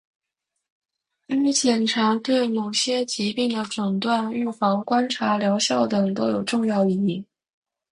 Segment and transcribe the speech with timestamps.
[1.27, 7.23] 该检查对某些疾病的诊断、预防、观察疗效等都有重要意义